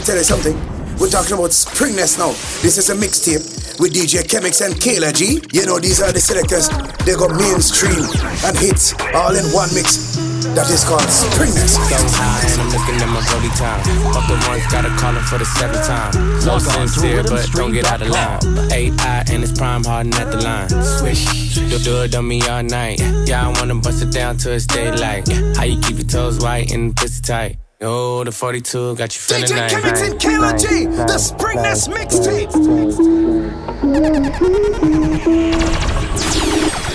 [0.00, 0.56] tell you something.
[0.98, 2.32] We're talking about Springness now.
[2.60, 5.40] This is a mixtape with DJ Chemix and Kayla G.
[5.52, 6.68] You know, these are the selectors.
[7.08, 8.04] They got mainstream
[8.44, 10.20] and hits all in one mix.
[10.52, 11.80] That is called springness.
[11.88, 13.80] So high and I'm looking at my brody time.
[14.12, 16.12] Fuck the ones, gotta call him for the seventh time.
[16.44, 18.40] No sincere, but don't get out of line.
[18.72, 20.68] AI and it's prime harden at the line.
[21.00, 23.00] Swish, the do it on me all night.
[23.26, 25.28] Yeah, I wanna bust it down till it's daylight.
[25.56, 27.56] How you keep your toes white and pussy tight?
[27.82, 29.72] Oh, the 42 got you feeling DJ nice.
[29.72, 32.50] and Kevington, KLG, the Springness mixtape.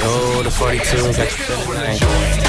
[0.08, 2.45] Oh, the 42 got you feeling nice.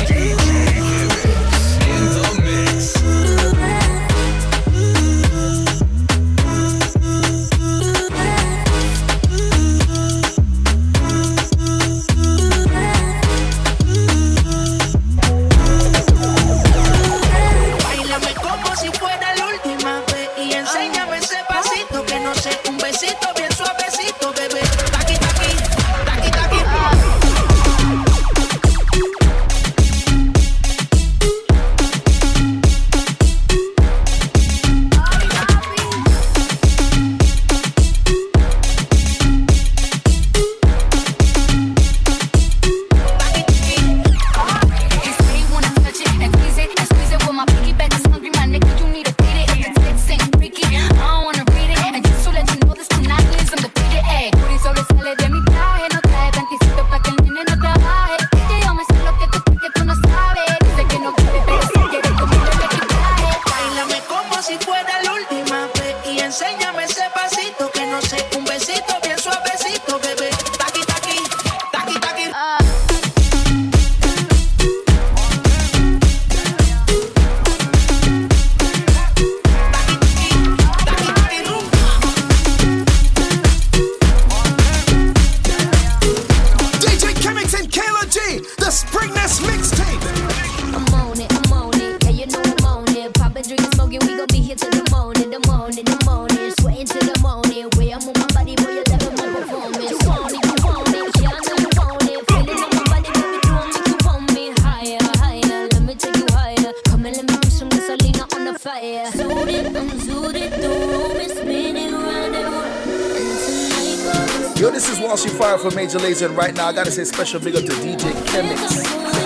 [116.16, 119.25] reason right now I gotta say special big up to DJ Chemix.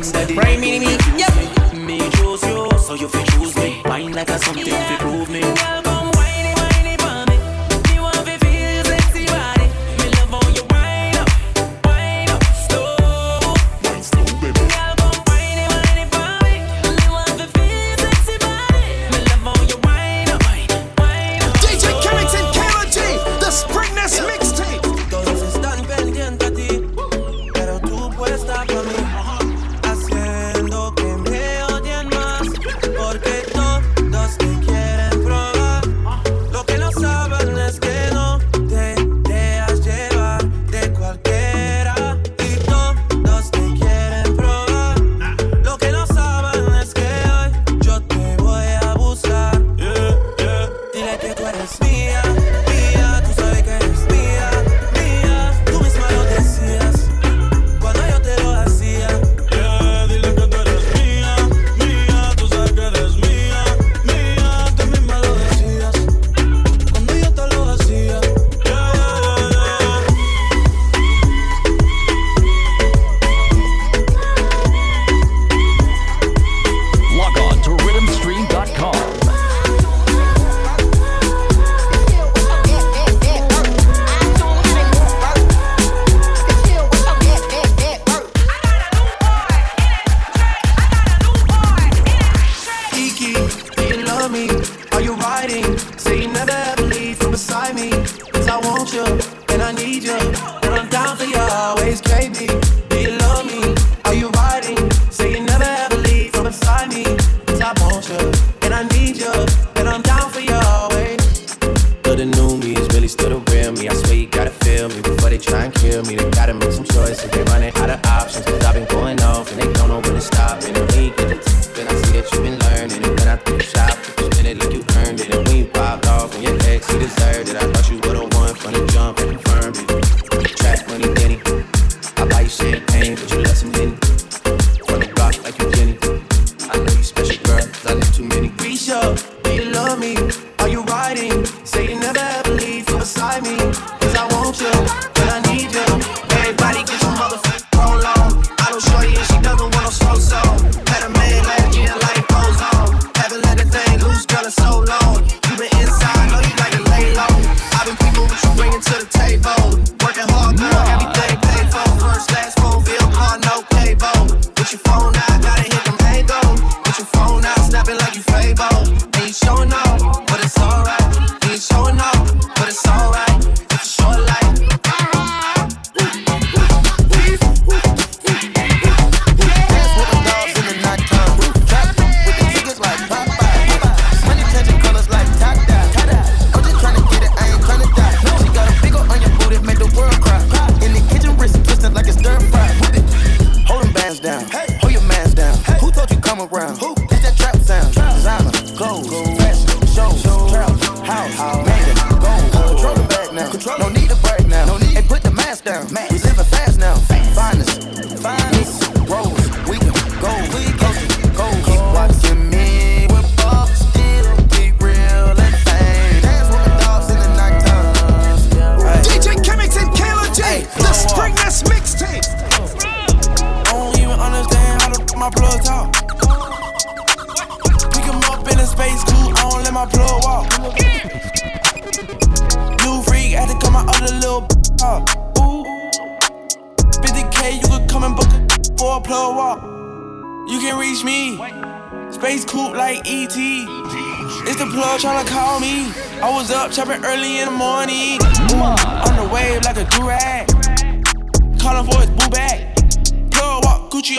[0.00, 0.12] mix.
[0.34, 0.99] me, mini me,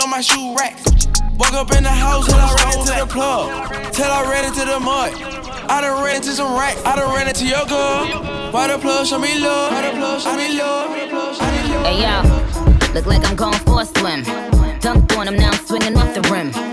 [0.01, 0.77] on my shoe rack.
[1.37, 3.93] Woke up in the house and I ran into the club.
[3.93, 5.13] Till I ran into the mud.
[5.69, 6.81] I done ran into some racks.
[6.85, 8.07] I done ran into your girl.
[8.51, 9.71] Why the plug show me love?
[9.71, 10.91] Why the plug show me love?
[11.85, 14.23] Hey yo, look like I'm going for a swim.
[14.81, 16.70] Dunked on him, now I'm swinging off the rim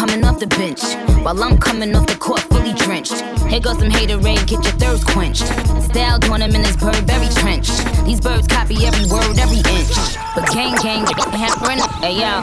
[0.00, 0.80] coming off the bench.
[1.24, 3.20] While I'm coming off the court fully drenched.
[3.50, 5.46] Here goes some hater rain, get your thirst quenched.
[5.92, 7.68] Style doing him in his Burberry trench.
[8.06, 9.92] These birds copy every word, every inch.
[10.34, 11.04] But gang gang,
[11.36, 12.40] hampering, hey yo.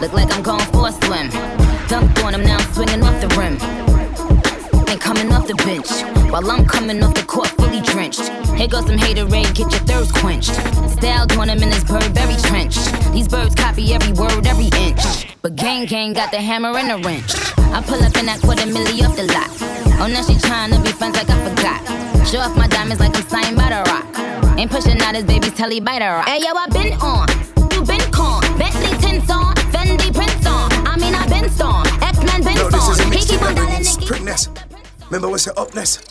[0.00, 1.28] Look like I'm going for a swim.
[1.92, 3.60] Dunked on him, now I'm swinging off the rim.
[4.88, 5.90] And coming off the bench.
[6.32, 8.32] While I'm coming off the court fully drenched.
[8.56, 10.56] Here goes some hater rain, get your thirst quenched.
[10.98, 12.74] Styled on him in his Burberry trench.
[13.12, 15.32] These birds copy every word, every inch.
[15.42, 17.38] But gang gang got the hammer and the wrench.
[17.70, 19.46] I pull up in that quarter milli off the lot.
[20.02, 22.26] Oh, now she tryna be friends like I forgot.
[22.26, 24.58] Show off my diamonds like I'm signed by the rock.
[24.58, 26.26] Ain't pushing out his baby's telly by the rock.
[26.26, 27.28] Hey yo, I been on,
[27.70, 28.42] you been con.
[28.58, 30.66] Bentley tints on, Fendi prints on.
[30.82, 33.86] I mean I been storm, X-Men been No, this a He keep on dialing,
[35.06, 36.02] Remember what's say upness.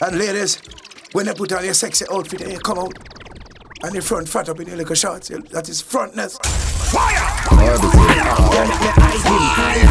[0.00, 0.62] And ladies,
[1.10, 2.94] when they put on your sexy outfit and you come out,
[3.82, 6.38] and the front fat up in your little shorts, that is frontness.
[6.90, 7.28] Fire!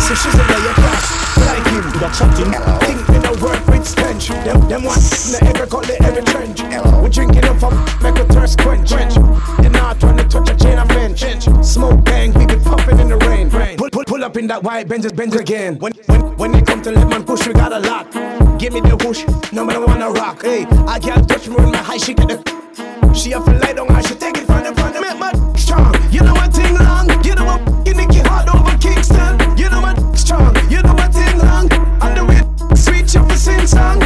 [0.02, 1.84] So she's a way crash like him.
[1.92, 2.52] The chatting
[2.82, 4.30] think me no work with stench.
[4.30, 5.02] Them them want
[5.32, 6.62] me every cut the every trench.
[7.04, 8.92] We drinking up from make a thirst quench.
[8.92, 11.22] You not trying to touch a chain of bench.
[11.66, 13.50] Smoke bang, we be pumping in the rain.
[13.78, 15.78] Pull, pull, pull up in that white Benz, Benz again.
[15.80, 18.12] When when when they come to let man push, we got a lot.
[18.60, 20.42] Give me the whoosh, no man wanna rock.
[20.44, 22.67] Hey, I can't touch me when my high she get the.
[23.14, 25.00] She have to lie down and she take it from the front.
[25.02, 25.94] Make my strong.
[26.12, 27.10] You know what thing long.
[27.24, 29.40] You know what Nicky hard over Kingston.
[29.58, 30.56] You know what strong.
[30.70, 31.72] You know what thing long.
[32.02, 32.42] And the way
[32.76, 34.02] sweet you for sing song.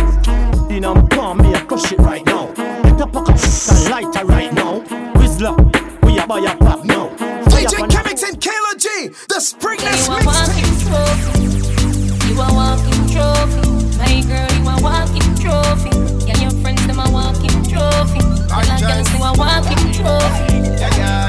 [0.71, 2.47] You know, I'm palm me, I crush it right now.
[2.83, 3.37] Get a pocket
[3.71, 4.79] and lighter right now.
[5.19, 5.55] Whistler,
[6.03, 7.09] we a buy a pop now.
[7.51, 10.87] DJ up Chemics and Kayla G, the Springness You a walking mixtape.
[10.87, 12.27] trophy.
[12.27, 13.97] You a walking trophy.
[13.97, 15.20] My girl, you a walking
[18.65, 18.69] trophy.
[18.69, 20.55] And I can see a walking trophy.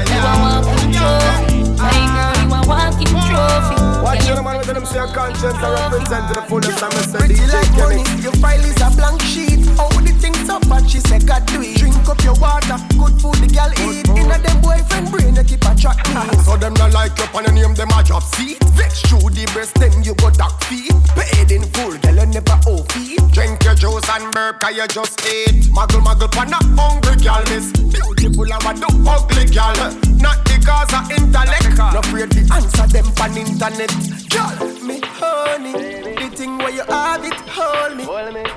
[0.09, 1.73] You a walking trophy.
[1.77, 3.77] My girl, you a walking trophy.
[4.03, 7.01] Watch Yeah, your man with them say conscience I represent to the fullest and me
[7.03, 9.65] say Pretty DJ like money, your file is a blank sheet.
[9.77, 11.77] How the things up and she say God do it.
[11.77, 14.07] Drink up your water, good food the girl eat.
[14.11, 15.99] Inna them boyfriend brain keep a track.
[16.45, 19.45] So them not like you and your name them a drop seat Vex through the
[19.53, 23.52] breast them you go duck feet Paid in full, girl you never owe feet Drink
[23.83, 27.71] juice and burp cause you just ate Muggle muggle pan a hungry girl miss.
[27.91, 29.75] Beautiful and what the ugly girl.
[30.23, 31.75] Not because of intellect.
[31.77, 33.91] No afraid to answer them pan internet.
[34.31, 34.55] Girl,
[34.87, 35.92] Me honey,
[36.33, 38.05] the thing where you have it, hold me.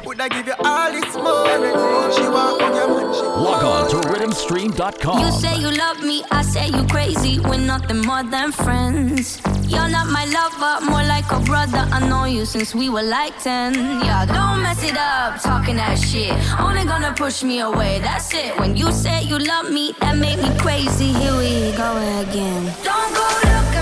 [0.04, 1.71] Would I give you all this money?
[2.14, 5.21] She want on your man, she Log on to rhythmstream.com.
[5.21, 7.40] You say you love me, I say you crazy.
[7.40, 9.40] We're nothing more than friends.
[9.66, 11.85] You're not my lover, more like a brother.
[11.92, 13.75] I know you since we were like 10.
[13.75, 16.33] Yeah, don't mess it up, talking that shit.
[16.61, 18.59] Only gonna push me away, that's it.
[18.59, 21.12] When you say you love me, that made me crazy.
[21.12, 21.90] Here we go
[22.23, 22.64] again.
[22.85, 23.75] Don't go look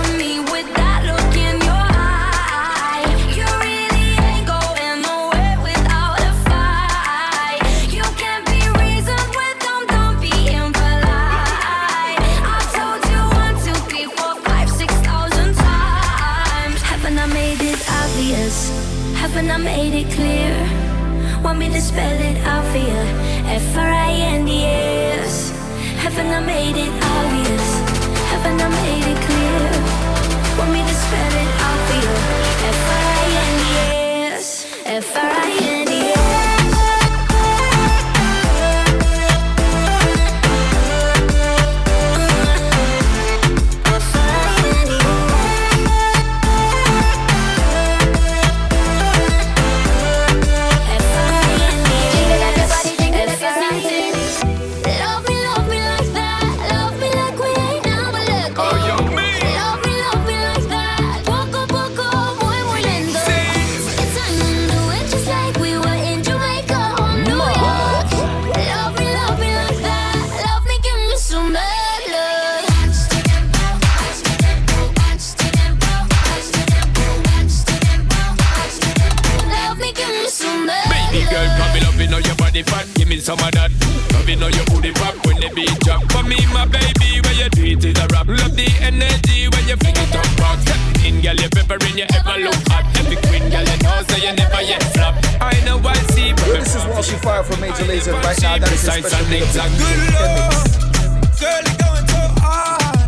[19.34, 20.54] Haven't I made it clear?
[21.42, 23.02] Want me to spell it out for you?
[23.50, 25.50] F R I N D S.
[25.98, 27.66] Haven't I made it obvious?
[28.30, 29.58] Haven't I made it clear?
[30.56, 32.14] Want me to spell it out for you?
[32.74, 33.66] F R I N D
[34.36, 34.66] S.
[34.86, 35.83] F R I N
[84.34, 86.02] you know your booty pop when the beat drop.
[86.10, 88.26] For me, my baby, when you do it is a rap.
[88.26, 90.58] Love the energy when you fling it up back.
[90.58, 92.82] Step in, girl, you peppering, you ever look hot.
[92.98, 95.14] Every queen, girl, you know, so you never yet flop.
[95.38, 98.58] I know I see, Yo, this is Walshy Fire from Major Lazer right now.
[98.58, 99.70] That is a special and big up to exact.
[99.78, 100.82] DJ Chemics.
[101.38, 103.06] Girl, you going so hard.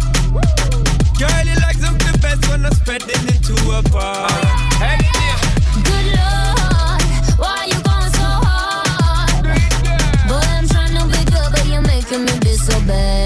[1.18, 4.30] Girl, you like something best when I'm spreading it to a bar.
[4.78, 5.15] Hey,
[12.86, 13.25] me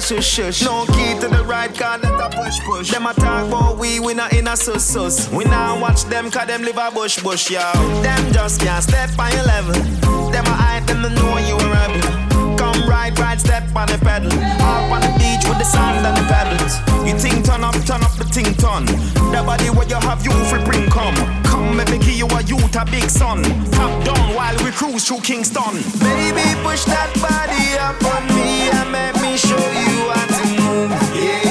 [0.00, 0.62] a shush.
[0.64, 2.90] No key to the right, car, let a push push.
[2.90, 5.30] Them a talk about we, we not in a sus sus.
[5.30, 7.60] We not watch them, cause them live a bush bush, yo.
[8.02, 9.74] Them just can't step on your level.
[10.32, 12.56] Them a hype, them a know you a rebel.
[12.56, 14.30] Come right, right, step on the pedal.
[14.64, 16.89] Hop on the beach with the sand and the pebbles.
[17.06, 18.84] You think turn up, turn up the ting ton.
[19.32, 21.14] The body where you have, you free bring come.
[21.44, 23.42] Come, make me give you a youth, a big son.
[23.72, 25.74] Top down while we cruise through Kingston.
[25.98, 30.90] Baby, push that body up on me and make me show you how to move.
[31.16, 31.49] Yeah.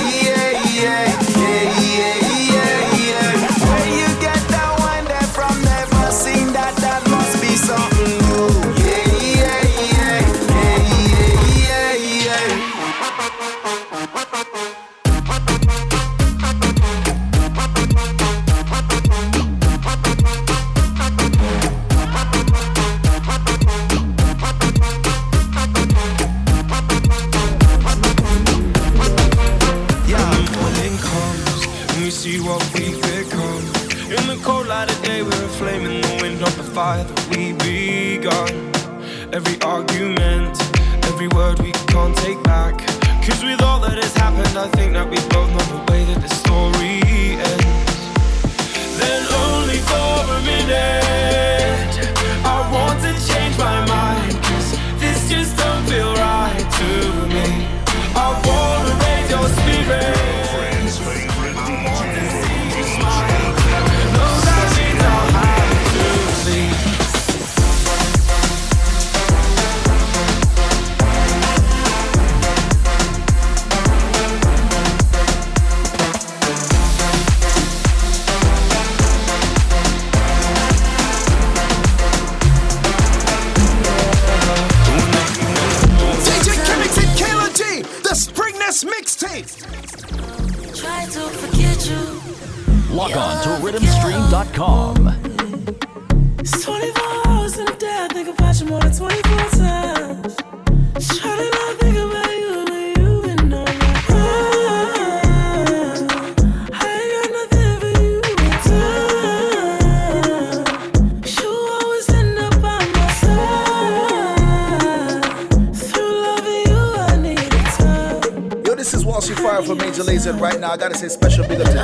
[120.70, 121.78] I gotta say special big up to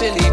[0.00, 0.29] silly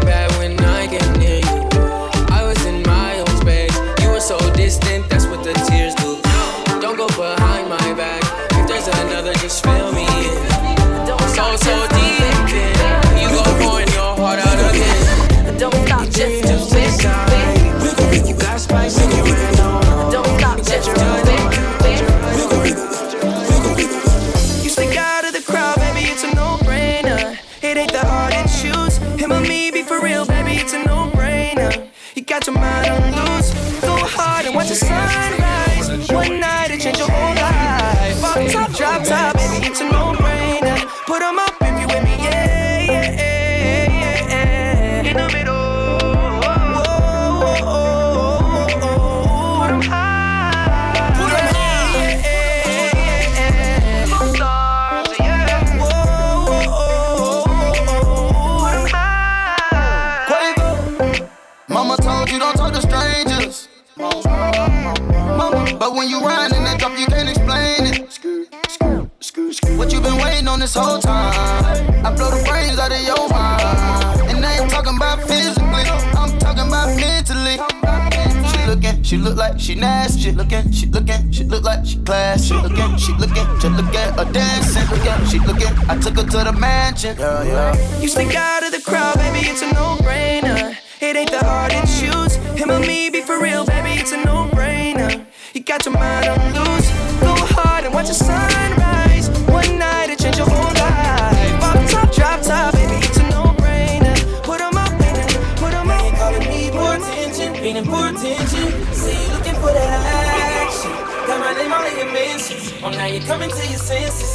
[86.24, 87.16] go to the mansion.
[87.16, 88.00] Yeah, yeah.
[88.00, 90.76] You stick out of the crowd, baby, it's a no brainer.
[91.00, 92.34] It ain't the hardest shoes.
[92.58, 95.24] Him or me, be for real, baby, it's a no brainer.
[95.54, 96.88] You got your mind on loose.
[97.20, 99.28] Go hard and watch the sunrise.
[99.48, 101.60] One night, it change your whole life.
[101.60, 104.16] Pop top, drop top, baby, it's a no brainer.
[104.42, 108.66] Put on my pen, put on my calling me more attention, meaning more attention.
[108.92, 110.90] See you looking for that action.
[111.28, 112.72] Got my name all in your mentions.
[112.82, 114.27] Oh, now you're coming to your senses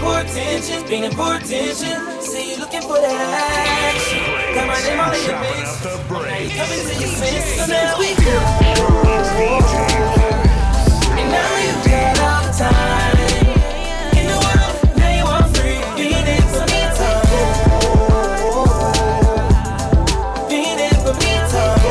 [0.00, 1.96] poor attention, being in poor attention.
[2.20, 3.20] See you looking for that
[3.92, 4.20] action.
[4.54, 5.84] Got my name all in your mix.
[5.84, 7.54] Now you coming to your senses.
[7.56, 8.36] So now we go.
[11.18, 13.18] And now you got all the time.
[14.18, 15.80] In the world, now you are free.
[16.96, 17.26] Time.
[21.50, 21.84] Time.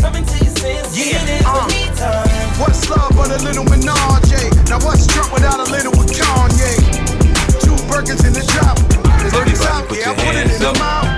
[0.00, 0.98] Coming to your senses.
[0.98, 1.40] Yeah.
[2.60, 4.15] What's love but a little menage?
[10.58, 11.15] them out.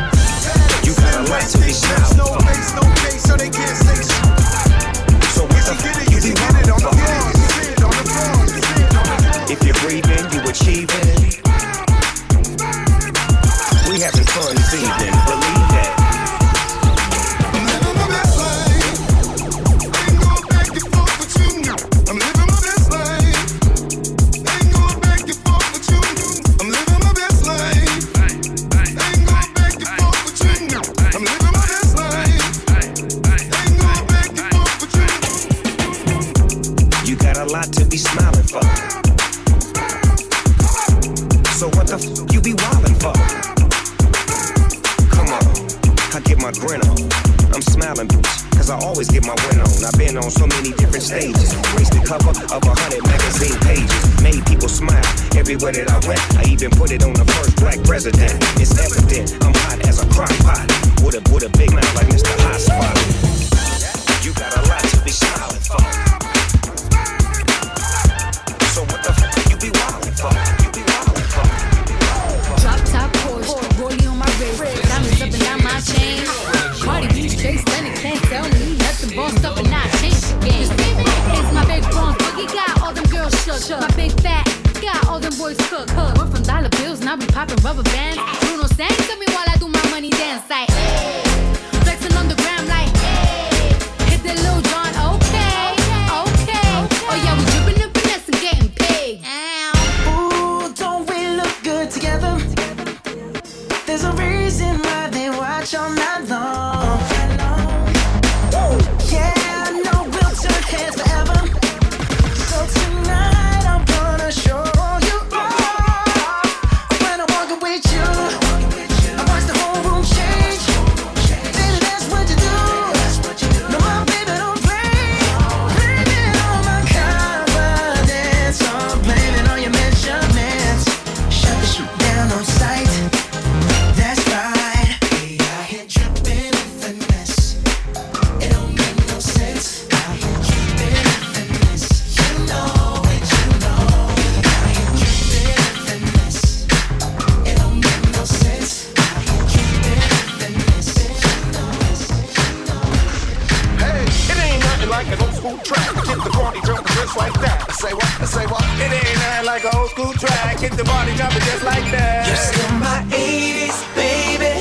[160.39, 160.59] School.
[160.59, 162.27] Hit the body jumping just like that.
[162.27, 164.55] You're still my 80s, baby.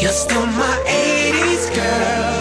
[0.00, 2.36] You're still my 80s girl.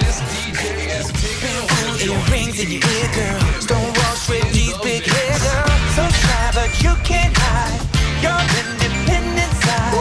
[0.00, 0.62] This DJ
[0.98, 3.40] is taking Earrings in your ear, girl.
[3.60, 5.68] Stonewall straight G's, big hair, girl.
[5.96, 7.80] So shy, but you can't hide
[8.22, 9.94] your independent side.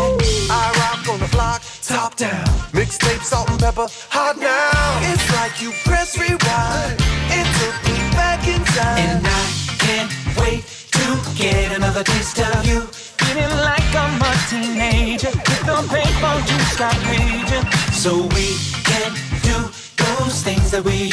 [0.50, 2.46] I rock on the block, top down.
[2.74, 3.88] Mixtape, salt and pepper,
[18.04, 19.14] So we can
[19.44, 19.56] do
[19.96, 21.13] those things that we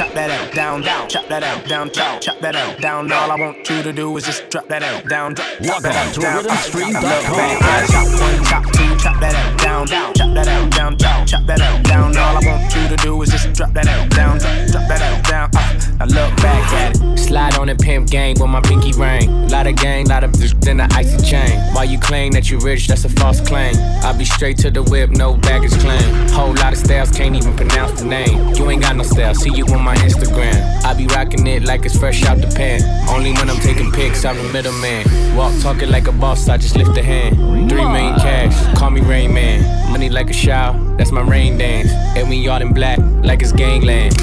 [0.00, 3.12] chop, that out, down, down, chop that out, down, chop, chop that out, down.
[3.12, 5.94] All I want you to do is just drop that out, down, drop, drop that
[5.94, 6.44] out, to down.
[6.44, 7.02] rhythmstream.com.
[7.02, 10.70] Look, man, I chop one chop, two chop that out, down, down, chop that out,
[10.70, 12.16] down, chop, chop that out, down.
[12.16, 15.24] All I want you to do is just drop that out, down, drop, that out,
[15.24, 15.50] down.
[15.56, 17.18] Uh, now look back at it.
[17.18, 19.48] Slide on a pimp gang with my pinky ring.
[19.48, 21.60] Lot of gang, lot of then the icy chain.
[21.74, 23.74] While you claim that you rich, that's a false claim.
[24.02, 26.28] I be straight to the whip, no baggage claim.
[26.30, 28.54] Whole lot of styles, can't even pronounce the name.
[28.54, 30.84] You ain't got no style, see you on my Instagram.
[30.84, 32.82] I be rocking it like it's fresh out the pan.
[33.08, 35.36] Only when I'm taking pics, I'm the middleman.
[35.36, 37.36] Walk talking like a boss, I just lift a hand.
[37.70, 39.90] Three million cash, call me Rain Man.
[39.90, 41.90] Money like a shower, that's my rain dance.
[42.16, 44.14] And we all in black, like it's gangland.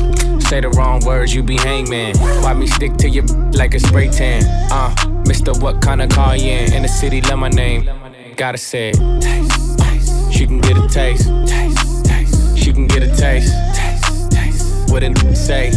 [0.44, 2.18] Say the wrong words, you be hangman.
[2.18, 4.44] Why me stick to you like a spray tan?
[4.72, 4.94] Uh,
[5.28, 6.74] Mister, what kind of car you in?
[6.74, 7.90] In the city, love my name.
[8.38, 8.92] Gotta say.
[9.20, 10.34] Taste, taste.
[10.34, 11.28] She can get a taste.
[11.48, 12.58] Taste, taste.
[12.58, 13.54] She can get a taste.
[13.76, 14.92] Taste, taste.
[14.92, 15.72] What it say?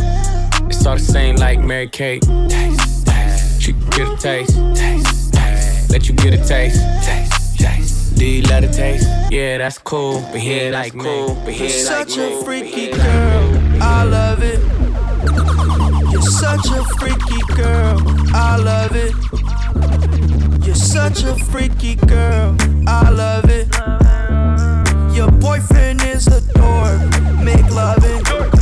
[0.69, 2.23] It's all the same like Mary Kate.
[2.23, 3.61] Taste, taste.
[3.61, 4.57] She can get a taste.
[4.77, 5.91] Taste, taste.
[5.91, 6.39] Let you get a.
[6.47, 7.40] Taste, taste.
[8.21, 9.09] Do you love the taste?
[9.31, 10.21] Yeah, that's cool.
[10.31, 11.37] But here like cool.
[11.43, 13.81] But You're here like such a freaky girl.
[13.81, 14.61] I love it.
[16.13, 17.97] You're such a freaky girl.
[18.35, 19.15] I love it.
[20.67, 22.55] You're such a freaky girl.
[22.87, 23.75] I love it.
[25.17, 27.01] Your boyfriend is a dork.
[27.43, 28.21] Make loving.
[28.27, 28.60] I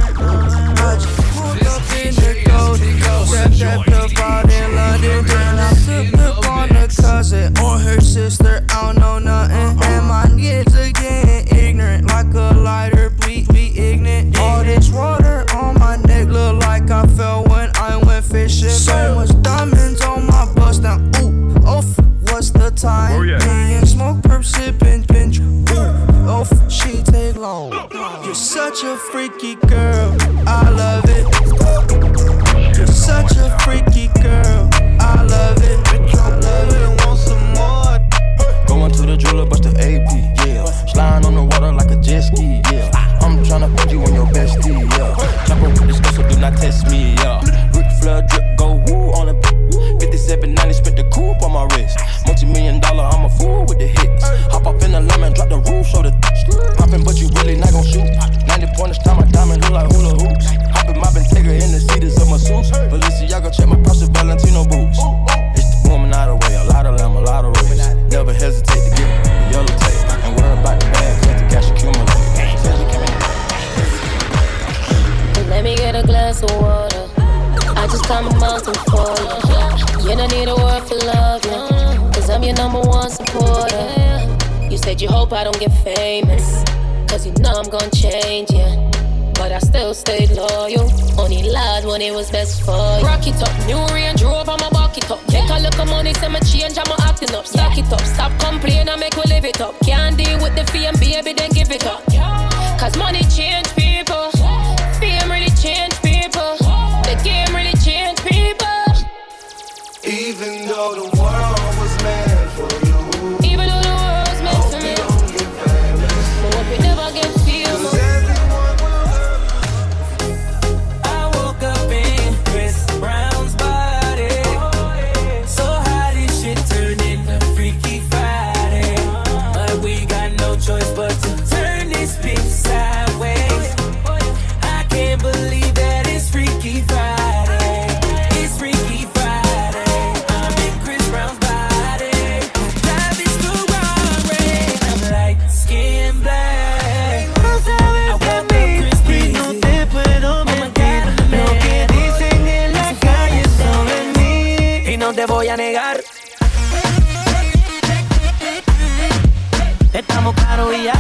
[159.99, 160.95] estamos caros y ya.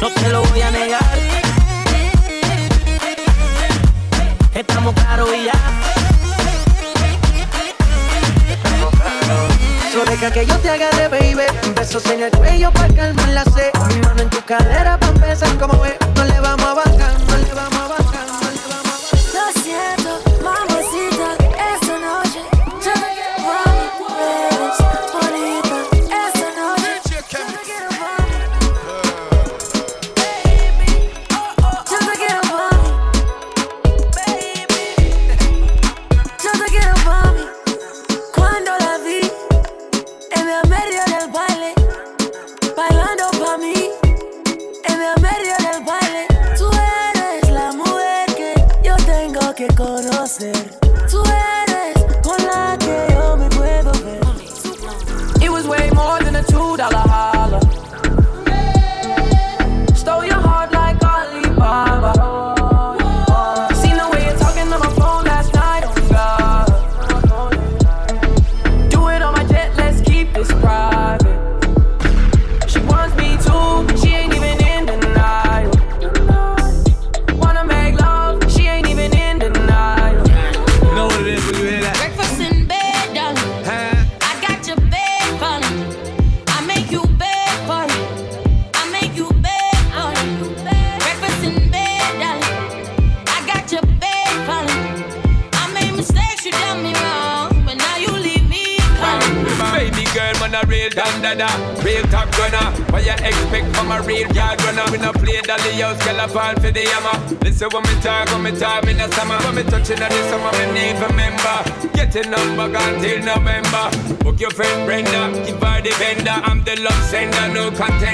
[0.00, 1.18] No te lo voy a negar.
[4.54, 5.52] Estamos caros y ya.
[9.92, 11.74] Solo deja que yo te agarre, baby.
[11.76, 13.70] Besos en el cuello para calmar la sed.
[13.88, 15.98] Mi mano en tu cadera para empezar como ve.
[16.16, 18.01] No le vamos a bajar, no le vamos a bajar.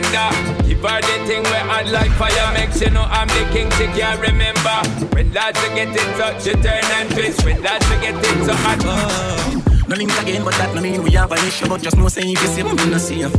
[0.08, 0.64] surrender.
[0.66, 3.86] Give her the thing where I'd like fire makes you know I'm the king, she
[3.98, 4.76] can't remember.
[5.14, 7.44] When lads get in touch, you turn and twist.
[7.44, 8.56] When lads get in touch.
[8.60, 8.78] hot.
[8.84, 11.68] Oh, no link again, but that no mean we have an issue.
[11.68, 13.30] But just know, say if you see woman, I see you.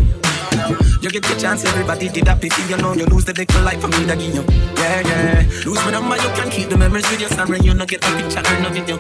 [1.01, 3.79] You get the chance, everybody did that pity, you know You lose the little life
[3.79, 4.43] for me that give you
[4.75, 7.88] Yeah, yeah Lose my number, you can keep the memories with your sorry You not
[7.88, 8.97] get a picture or no video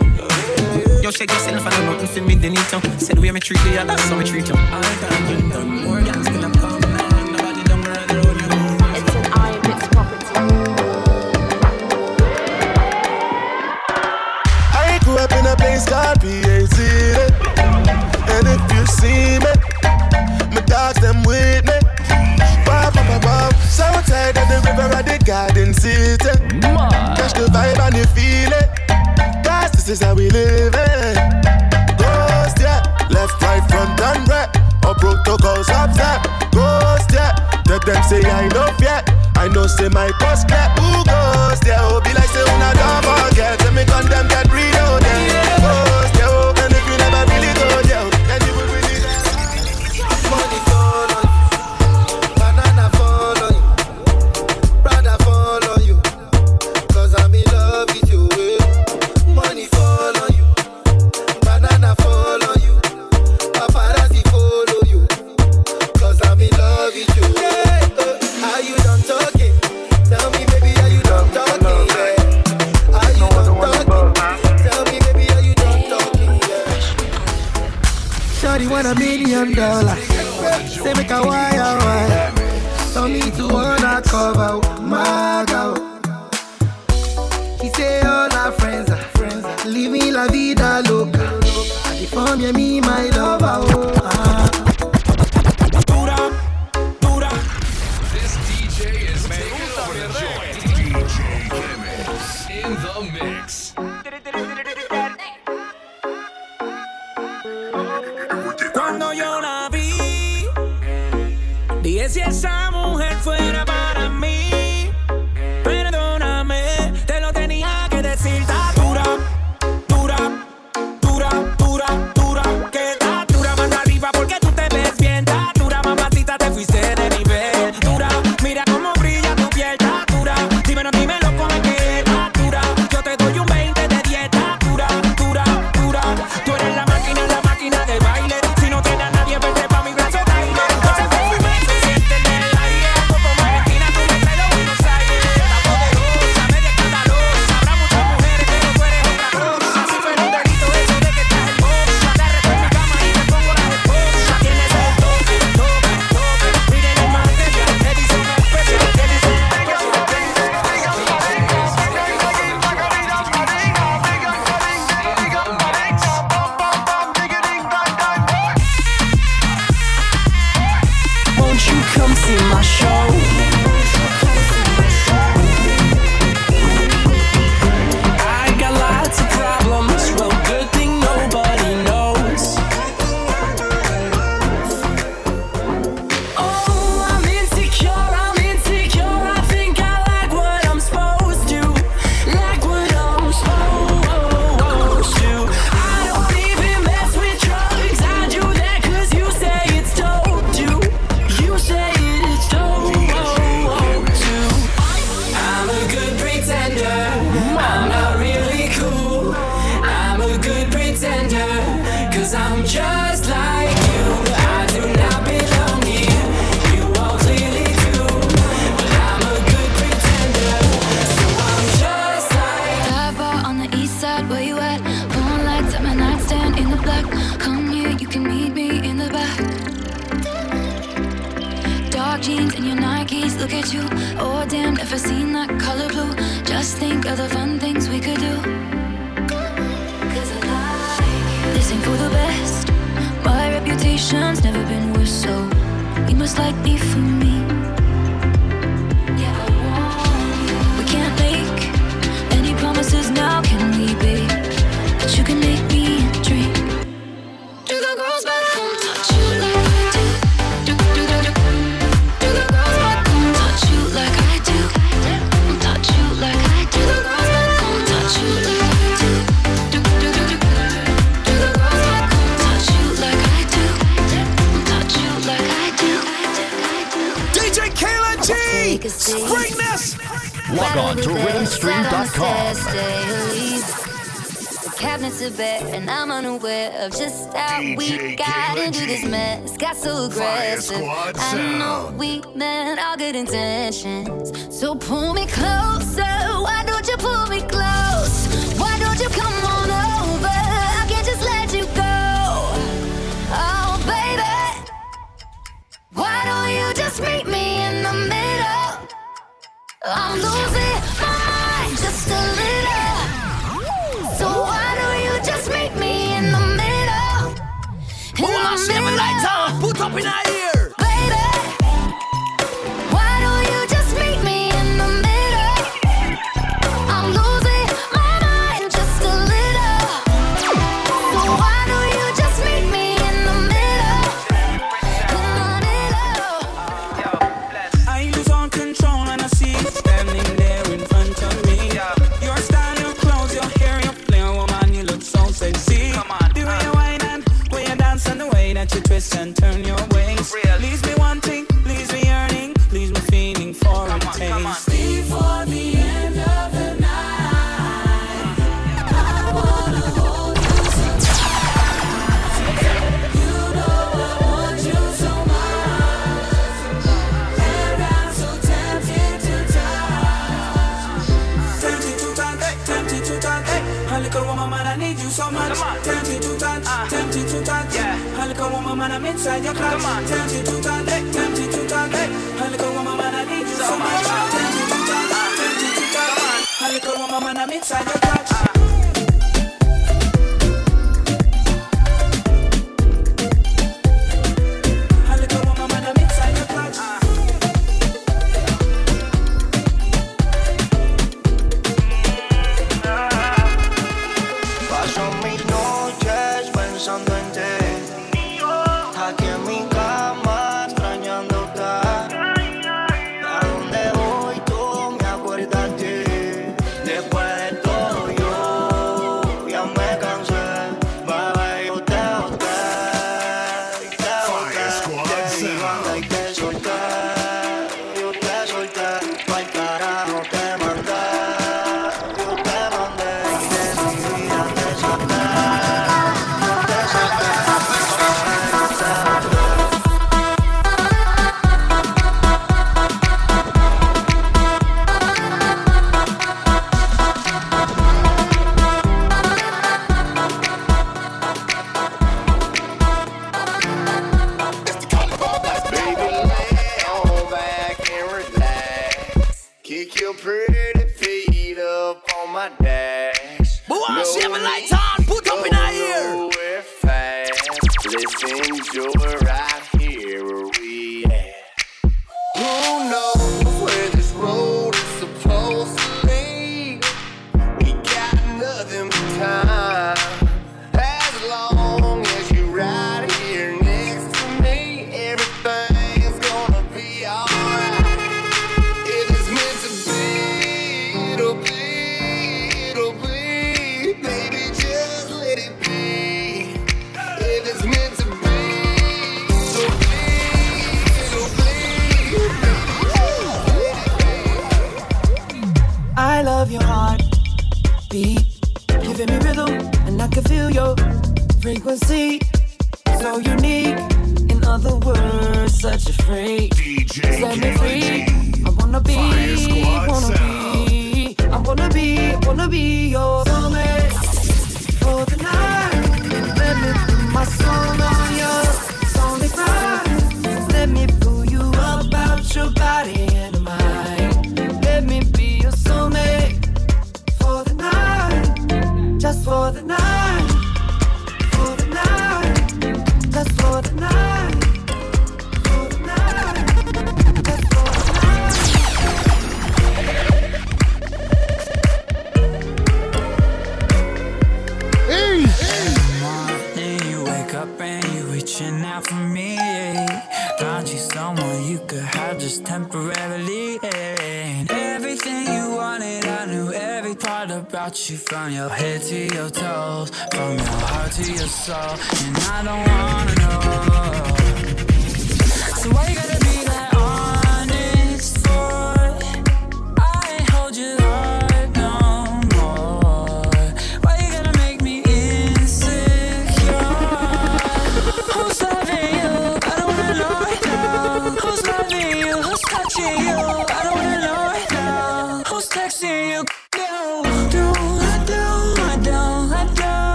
[1.03, 3.71] You shake yourself and nothing for me, they need you Said way me treat you,
[3.83, 6.38] that's how we treat you I done, you done more than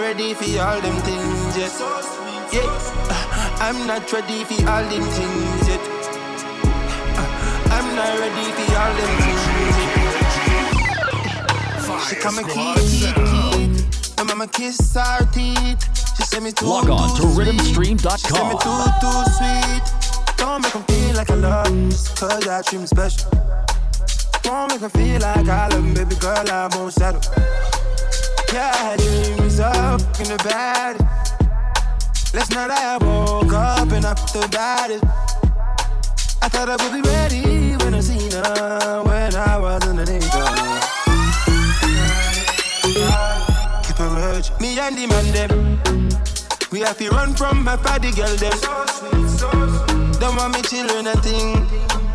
[0.00, 1.72] ready for all them things yet.
[2.52, 2.62] Yeah,
[3.10, 5.80] uh, I'm not ready for all them things yet.
[7.18, 7.26] Uh,
[7.70, 10.02] I'm not ready for all them things yet.
[12.08, 13.70] She come and keep, keep, keep.
[14.18, 15.80] My mama kiss her teeth.
[16.16, 18.18] She say me too, Log on too to rhythmstream.com.
[18.18, 19.84] She say me too, too sweet.
[20.36, 21.68] Don't make them feel like I love
[22.16, 23.30] cause I treat them special.
[24.42, 27.71] Don't make them feel like I love them, baby girl, I won't settle
[28.52, 31.00] cat is up in the bad.
[32.34, 35.02] Last night I woke up and I felt about it.
[36.44, 40.04] I thought I would be ready when I seen her when I was in the
[40.04, 40.82] neighborhood.
[43.86, 45.52] Keep a merge, me and the man them.
[46.70, 48.52] We have to run from my party girl them.
[48.52, 50.20] So sweet, so sweet.
[50.20, 51.64] Don't want me children a thing.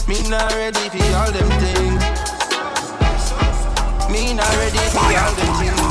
[0.07, 2.03] Me not ready for all them things.
[4.13, 5.76] Me not ready for all them things.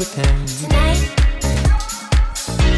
[0.00, 0.46] everything.
[0.68, 1.10] Tonight.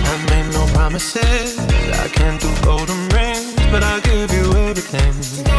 [0.05, 1.59] I made no promises.
[1.59, 5.45] I can't do golden rings, but I'll give you everything.
[5.45, 5.51] Tonight.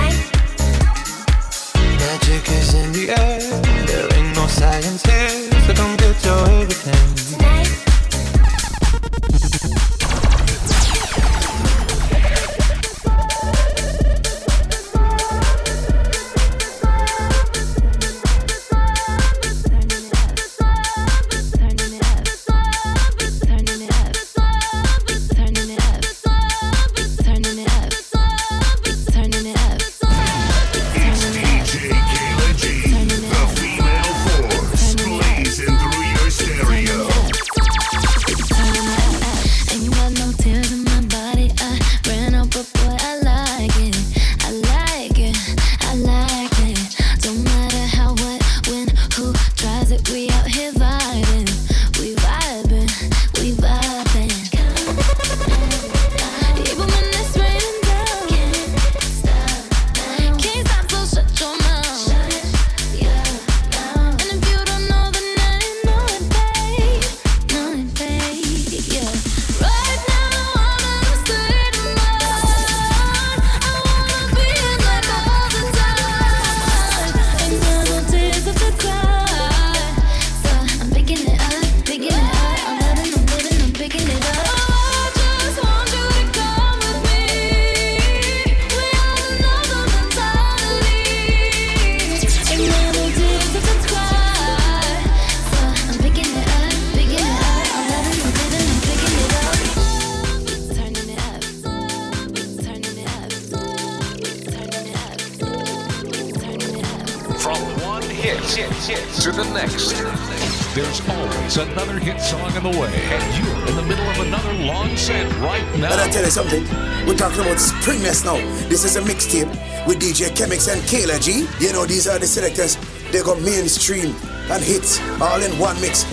[118.83, 121.47] this is a mixtape with DJ Chemix and Kayla G.
[121.65, 122.75] You know, these are the selectors.
[123.11, 124.13] They got mainstream
[124.51, 126.03] and hits all in one mix.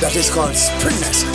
[0.00, 1.31] That is called Springness.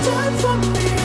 [0.00, 1.01] time for me.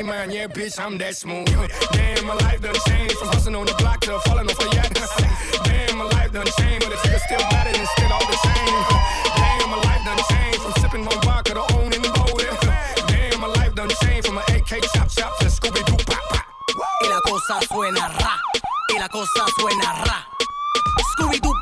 [0.00, 0.30] man.
[0.30, 1.46] Yeah, bitch, I'm that smooth.
[1.92, 4.94] Damn, my life done changed from hustling on the block to falling off the yacht.
[5.64, 8.80] Damn, my life done changed, but the nigga still better than still all the same.
[9.36, 12.54] Damn, my life done changed from sipping on vodka to owning golden.
[13.10, 16.46] Damn, my life done changed from an AK chop chop to Scooby Doo pop pop.
[17.02, 18.34] Y la cosa suena ra.
[18.88, 20.18] Y la cosa suena ra.
[21.12, 21.61] Scooby Doo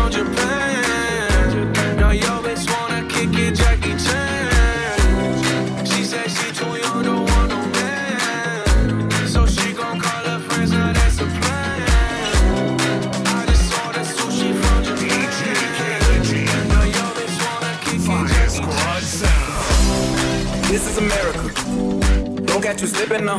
[22.71, 23.37] catch you slipping now.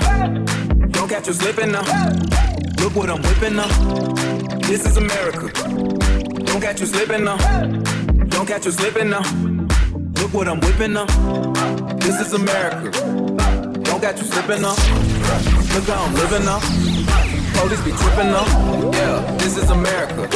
[0.90, 1.80] Don't catch you slipping now.
[2.80, 3.66] Look what I'm whipping now.
[4.68, 5.48] This is America.
[6.44, 7.38] Don't catch you slipping now.
[8.28, 9.22] Don't catch you slipping now.
[10.20, 11.06] Look what I'm whipping now.
[11.96, 12.90] This is America.
[13.84, 14.76] Don't catch you slipping now.
[15.72, 16.60] Look how I'm living now.
[17.54, 18.90] Police be tripping now.
[18.92, 20.28] Yeah, this is America.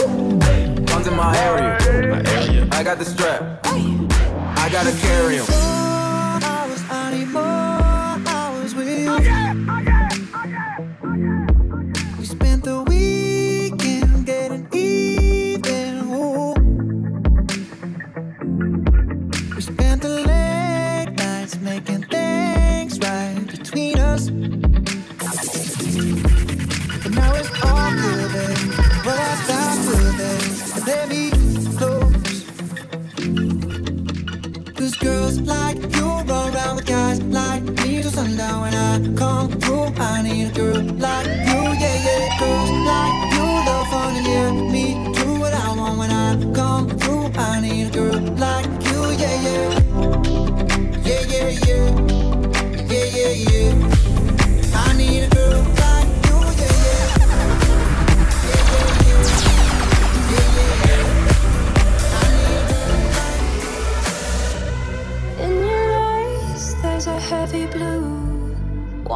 [0.86, 1.76] Guns in my area.
[2.09, 2.66] My area.
[2.72, 3.61] I got the strap.
[3.66, 5.76] I gotta carry 'em.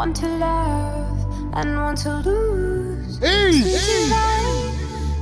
[0.01, 3.18] One to love and one to lose.
[3.18, 4.72] Tonight,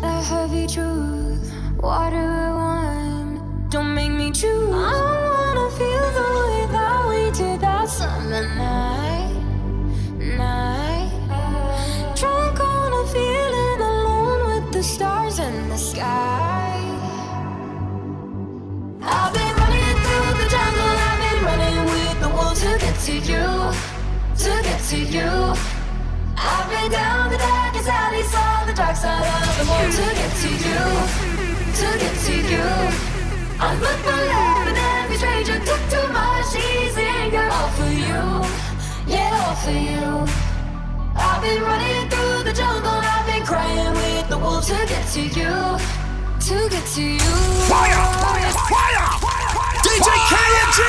[0.01, 1.53] the heavy truth.
[1.81, 2.13] What
[24.39, 25.31] to get to you.
[26.37, 30.33] I've been down the darkest alleys, saw the dark side of the moon to get
[30.43, 30.83] to you,
[31.81, 32.69] to get to you.
[33.59, 38.23] I looked for love and every stranger took too much easy anger all for you,
[39.11, 40.07] yeah, all for you.
[41.19, 45.23] I've been running through the jungle, I've been crying with the wolves to get to
[45.23, 45.55] you,
[46.47, 47.35] to get to you.
[47.67, 49.07] Fire, fire, fire!
[49.83, 50.81] DJ KNG,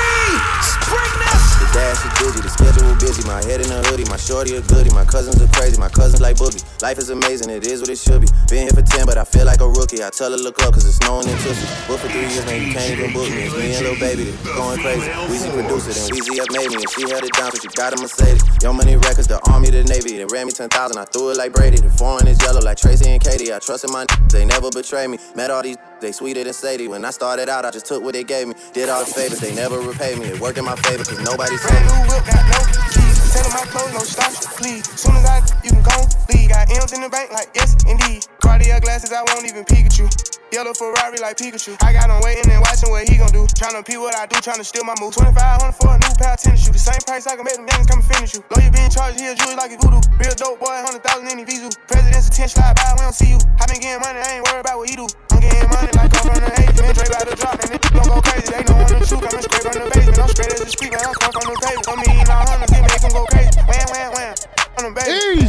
[0.62, 1.29] spring this.
[1.29, 1.29] The
[1.72, 3.22] dash is busy, the schedule busy.
[3.26, 4.90] My head in a hoodie, my shorty a goodie.
[4.90, 6.62] My cousins are crazy, my cousins like boogie.
[6.82, 8.28] Life is amazing, it is what it should be.
[8.48, 10.02] Been here for 10, but I feel like a rookie.
[10.02, 11.66] I tell her look up, cause it's snowing in Tussie.
[11.86, 13.46] Booked for three years, man, you can't even book me.
[13.46, 15.08] It's me and Lil Baby, going crazy.
[15.30, 17.68] Weezy produced it, and Weezy up made me, and she held it down, so she
[17.74, 18.42] got a Mercedes.
[18.62, 20.16] Young Money Records, the Army, the Navy.
[20.18, 21.78] They ran me 10,000, I threw it like Brady.
[21.78, 23.52] The foreign is yellow like Tracy and Katie.
[23.52, 25.18] I trusted my they never betray me.
[25.34, 26.88] Met all these, they sweeter than Sadie.
[26.88, 28.54] When I started out, I just took what they gave me.
[28.72, 30.26] Did all the favors, they never repaid me.
[30.26, 33.32] It worked in my favor, cause nobody saved Brand new whip, got no keys.
[33.32, 34.84] Tell them my clothes, no stops, please.
[34.98, 35.96] Soon as I, you can go
[36.34, 36.48] leave.
[36.50, 38.26] Got M's in the bank, like yes, indeed.
[38.40, 40.08] Cartier glasses, I won't even peek at you.
[40.50, 41.78] Yellow Ferrari like Pikachu.
[41.78, 43.46] I got him waiting and watching what he gon' do.
[43.54, 45.14] Tryna pee what I do, tryna steal my move.
[45.14, 46.74] 2500 for a new pair of tennis shoes.
[46.74, 48.42] The same price I can make them youngins come and finish you.
[48.50, 50.02] Lawyer being charged here, jewelry like a voodoo.
[50.18, 51.70] Real dope boy, 100,000 in his visa.
[51.86, 53.38] President's attention, slide by, we don't see you.
[53.62, 55.06] I been getting money, I ain't worried about what he do.
[55.40, 56.76] I'm getting money like I'm from the 80s.
[56.84, 58.52] Man, Dre about to drop, man, niggas gon' go crazy.
[58.52, 60.20] They know I'm the truth, coming straight from the basement.
[60.20, 61.88] I'm straight as a street, man, I come from the pavement.
[61.88, 63.60] I'm eating all hundreds, it make them go crazy.
[63.64, 64.34] Wham, wham, wham.
[64.76, 65.48] On the baby.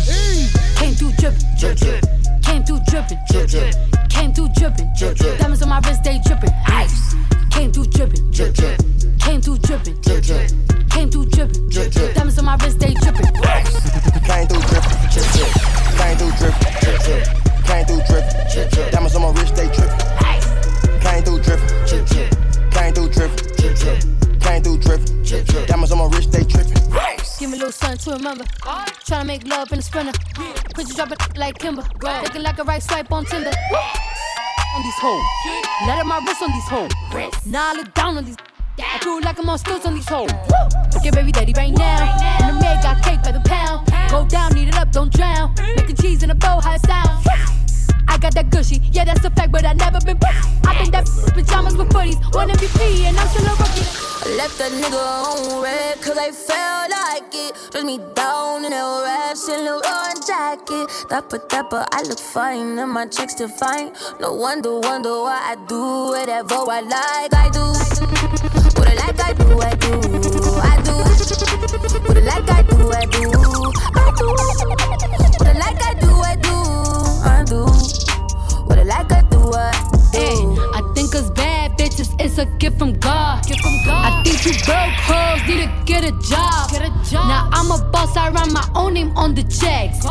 [0.79, 2.01] Came through drippin', drip, drip.
[2.39, 3.75] Came through drippin', drip, drip.
[4.07, 5.35] Came through drippin', drip, drip.
[5.43, 7.11] Diamonds on my wrist, they drippin', ice.
[7.51, 8.79] Came through drippin', drip, drip.
[9.19, 10.47] Came through drippin', drip, drip.
[10.87, 12.15] Came through drippin', drip, drip.
[12.15, 13.75] Diamonds on my wrist, they drippin', ice.
[14.23, 15.51] Came through drippin', drip, drip.
[15.99, 17.50] Came through drippin', drip, drip.
[17.65, 18.91] Came through drippin', drip, drip.
[18.91, 19.97] Diamonds on my wrist, they drippin'.
[21.01, 22.31] Came through drippin', drip, drip.
[22.71, 23.99] Came through drippin', drip, drip.
[24.41, 25.67] Came through drippin', drip, drip.
[25.67, 26.77] Diamonds on my wrist, they drippin'.
[27.39, 28.43] Give me a little something to remember.
[28.43, 30.11] Tryna make love in the sprinter.
[30.75, 31.83] Picture dropping like Kimber.
[32.23, 33.49] Looking like a right swipe on Tinder.
[33.49, 35.23] On these hoes.
[35.87, 36.91] Let up my wrist on these hoes.
[37.45, 38.37] Now I look down on these.
[38.79, 40.31] I feel like I'm on stilts on these hoes.
[40.93, 42.17] Look at baby daddy right now.
[42.41, 43.87] And the maid got cake by the pound.
[44.09, 45.53] Go down, eat it up, don't drown.
[45.75, 47.25] Making cheese in a bow, how it sound.
[48.07, 50.17] I got that gushy, yeah, that's a fact, but I never been.
[50.65, 53.87] I been that pajamas with footies, one MVP, and I'm still a rookie.
[54.23, 57.71] I left that nigga on red cause I felt like it.
[57.71, 61.07] Dress me down in that rash and little orange jacket.
[61.09, 63.93] That put that, but I look fine and my checks still fine.
[64.19, 67.33] No wonder, wonder why I do whatever I like.
[67.33, 67.49] I
[68.51, 68.60] do.
[69.17, 69.91] Like, I do, I do.
[70.61, 70.93] I do.
[72.07, 73.31] What I like, I do, I do.
[73.95, 74.27] I do.
[75.37, 76.55] What I like, I do, I do.
[77.23, 77.65] I do.
[78.65, 80.17] What I like, I do, I do.
[80.17, 80.35] Hey,
[80.73, 83.45] I think us bad bitches, it's a gift from God.
[83.47, 84.05] Gift from God.
[84.05, 86.71] I think you broke hoes need to get a job.
[87.11, 90.05] Now I'm a boss, I run my own name on the checks.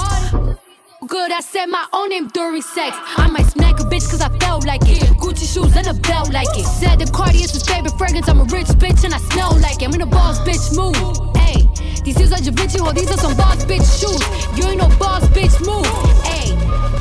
[1.09, 2.95] Good, I said my own name during sex.
[3.17, 5.01] I might smack a bitch cause I felt like it.
[5.17, 6.67] Gucci shoes and a belt like it.
[6.67, 8.29] Said the Cardi is his favorite fragrance.
[8.29, 9.89] I'm a rich bitch and I smell like it.
[9.89, 10.95] I'm in a boss bitch move.
[11.39, 11.65] Hey,
[12.05, 12.93] these heels are Javinci, ho.
[12.93, 14.21] These are some boss bitch shoes.
[14.59, 15.87] You ain't no boss bitch move.
[16.23, 16.53] Hey,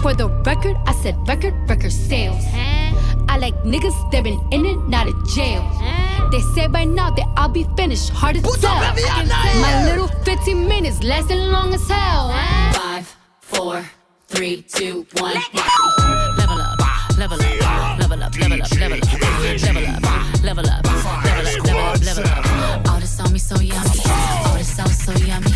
[0.02, 2.41] for the record, I said record, record sales.
[3.28, 5.62] I like niggas that been in and out of jail.
[6.32, 8.95] They say by now that I'll be finished, hard as hell.
[9.60, 12.89] My little 15 minutes lasting long as hell.
[13.52, 13.84] Four,
[14.28, 15.34] three, two, one.
[16.38, 16.80] Level up,
[17.18, 20.06] level up, level up, level up, level up, level up, level up,
[20.43, 22.89] level up, level up, level up.
[22.89, 23.89] All this on me so yummy,
[24.45, 25.49] all this sauce so yummy.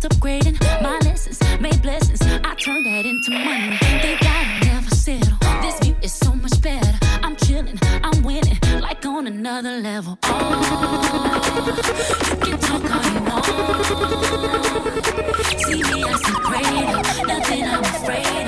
[0.00, 0.58] Just upgrading.
[0.82, 2.20] My lessons made blessings.
[2.22, 3.78] I turn that into money.
[4.02, 5.36] They gotta never settle.
[5.62, 6.98] This view is so much better.
[7.22, 7.78] I'm chilling.
[8.02, 8.58] I'm winning.
[8.80, 10.18] Like on another level.
[10.22, 11.72] Oh,
[12.46, 13.44] you can talk all you want.
[15.60, 18.39] See me as the greater, nothing I'm afraid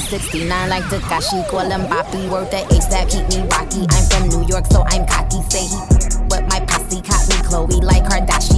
[0.00, 2.28] 69 like Takashi, call him Boppy.
[2.30, 3.86] Worth the ace that keep me rocky.
[3.90, 5.42] I'm from New York, so I'm cocky.
[5.50, 8.49] Say he but my posse caught me Chloe like Kardashian.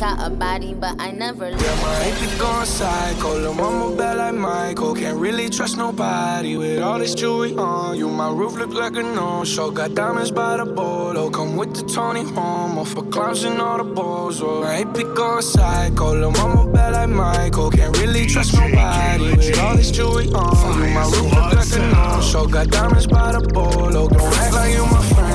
[0.00, 3.38] Caught a body, but I never Yeah, my AP going psycho.
[3.38, 4.94] Lil' mama bad like Michael.
[4.94, 8.08] Can't really trust nobody with all this jewelry on you.
[8.08, 9.70] My roof look like a no-show.
[9.70, 11.28] Got diamonds by the bolo.
[11.28, 14.40] Come with the Tony Homo for clowns and all the balls.
[14.40, 16.14] Oh, my AP going psycho.
[16.14, 17.70] Lil' mama bad like Michael.
[17.70, 20.94] Can't really trust nobody with all this jewelry on you.
[20.94, 22.46] My roof look like a no-show.
[22.46, 24.08] Got diamonds by the bolo.
[24.08, 25.29] Don't act like you my friend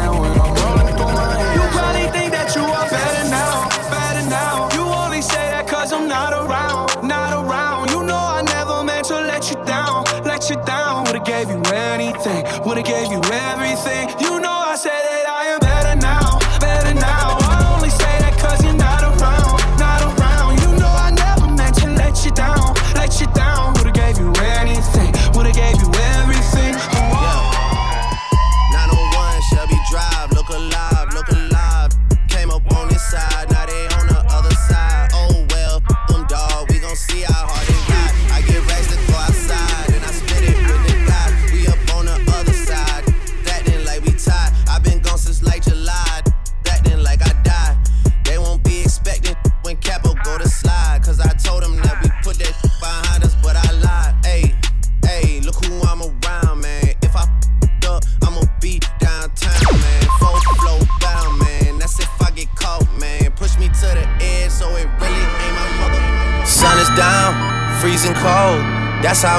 [10.55, 11.03] you down.
[11.05, 14.24] Would've gave you anything, would've gave you everything.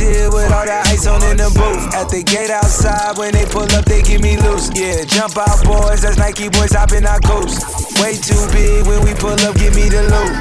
[0.00, 1.84] Here with all the ice on in the booth.
[1.94, 4.72] At the gate outside, when they pull up, they give me loose.
[4.72, 6.02] Yeah, jump out, boys.
[6.02, 7.60] That's Nike boys hopping our coast.
[8.00, 10.34] Way too big when we pull up, give me the loot.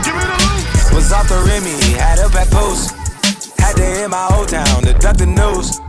[0.95, 2.95] was off the Remy, had a back post.
[3.60, 5.88] Had to hit my old town to duck the news.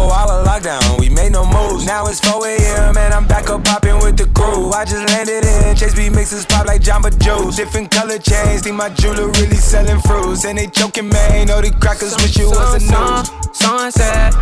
[0.00, 1.84] Two four hour lockdown, we made no moves.
[1.84, 2.96] Now it's 4 a.m.
[2.96, 4.70] and I'm back up popping with the crew.
[4.72, 7.56] I just landed in Chase B mixes pop like Jamba Juice.
[7.56, 10.46] Different color chains, think my jeweler really selling fruits.
[10.46, 11.48] And they choking, man.
[11.48, 13.28] Know the crackers wish it was a news.
[13.52, 14.32] Sunset.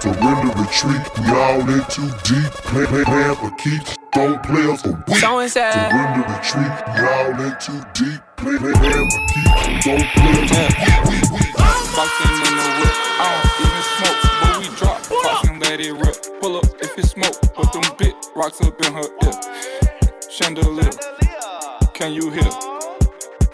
[0.00, 2.50] Surrender, retreat, we all in too deep.
[2.72, 3.96] Play, play, plan for keeps.
[4.12, 5.18] Don't play us a week.
[5.18, 5.92] Sunset.
[5.92, 8.20] Surrender, retreat, we all in too deep.
[8.40, 9.84] Play, play, plan for keeps.
[9.84, 10.64] Don't play us a
[11.04, 11.28] week.
[11.98, 13.47] Fucking in the whip, I
[15.60, 16.40] let it rip.
[16.40, 19.32] Pull up if it smoke, put them big rocks up in her ear.
[20.30, 20.90] Chandelier,
[21.94, 22.50] can you hear?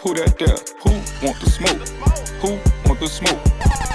[0.01, 0.59] Who that there?
[0.83, 0.91] Who
[1.25, 1.89] want the smoke?
[2.43, 3.41] Who want the smoke?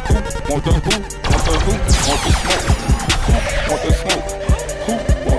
[0.07, 0.14] Who
[0.52, 0.90] want the who?
[1.30, 1.72] Want the who?
[2.10, 2.65] Want the smoke?
[3.26, 3.34] Who
[3.69, 4.26] want the smoke?
[4.86, 4.94] Who
[5.30, 5.38] want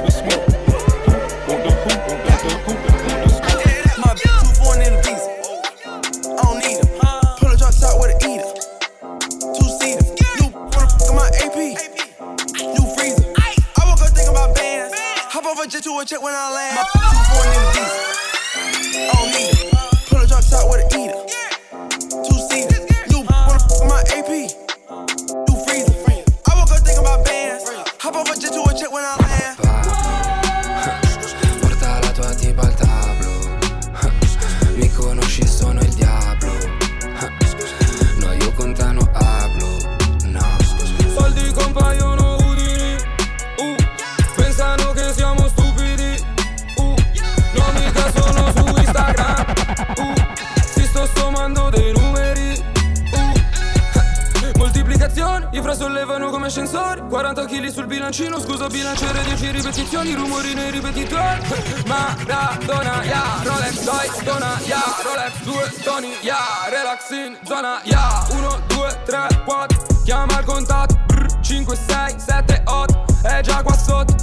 [15.50, 16.86] Off a jet to a check when I land.
[16.94, 17.98] Too foreign in the visa.
[19.02, 19.90] I her.
[20.06, 21.18] Pull a drop top with an eater.
[22.22, 22.86] Two seater.
[23.10, 24.30] New wanna fuck my AP.
[24.30, 26.22] New freezer.
[26.46, 27.68] I woke up thinking about bands.
[27.98, 29.69] Hop off a jet to a check when I land.
[55.52, 60.70] I fra sollevano come ascensori, 40 kg sul bilancino, scusa bilanciere 10 ripetizioni, rumori nei
[60.70, 61.40] ripetitori,
[61.86, 66.36] Maradona, ya, Rolex, dai, dona, ya, Rolex, due toni, ya,
[66.68, 70.98] relax in zona, ya, 1, 2, 3, 4, chiama il contatto,
[71.40, 74.14] 5, 6, 7, 8, è già qua sotto.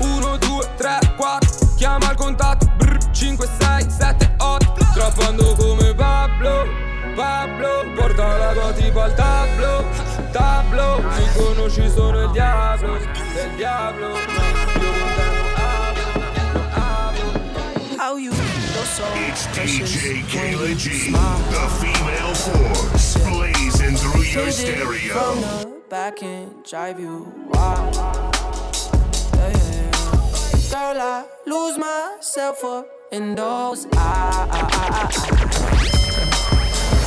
[0.00, 2.66] 1, 2, 3, 4, chiama il contatto.
[3.12, 4.74] 5, 6, 7, 8.
[4.92, 6.66] Trappando come Pablo,
[7.14, 7.92] Pablo.
[7.94, 9.84] Porta la tua tipa al tablo,
[10.34, 11.00] tablo.
[11.00, 14.08] Mi conosci, sono il diavolo, del diavolo.
[14.08, 15.22] No, io con te
[16.52, 16.68] non
[17.96, 24.44] How you feel so It's precious DJ Kayla G, the female force, blazing through your
[24.46, 25.34] Hit it From stereo.
[25.40, 27.94] the back and drive you wild.
[27.94, 30.70] Yeah, yeah, yeah.
[30.70, 34.50] Girl, I lose myself up in those eyes.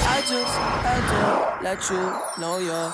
[0.09, 2.93] I just had to let you know you're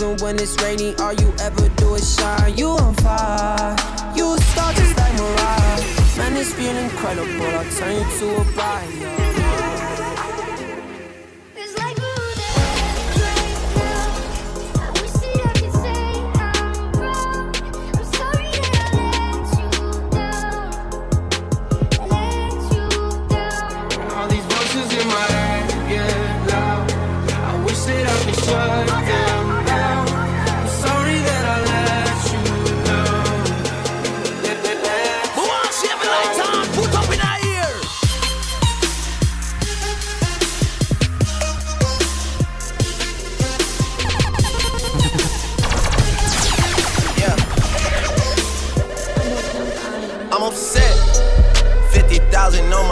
[0.00, 2.56] Even when it's rainy, all you ever do is shine.
[2.56, 3.76] You on fire.
[4.16, 6.16] You a star just like Mariah.
[6.16, 7.44] Man, this feeling incredible.
[7.44, 9.39] I'll turn you to a bride.